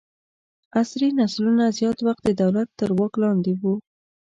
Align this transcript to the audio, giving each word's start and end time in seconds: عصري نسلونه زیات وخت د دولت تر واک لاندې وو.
عصري 0.77 1.09
نسلونه 1.19 1.65
زیات 1.77 1.97
وخت 2.07 2.21
د 2.25 2.29
دولت 2.41 2.67
تر 2.79 2.89
واک 2.97 3.13
لاندې 3.23 3.51
وو. 3.61 3.73